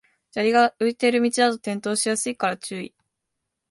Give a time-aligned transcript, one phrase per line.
[0.31, 2.95] 砂利が浮いてる道だと転倒しやすいから注意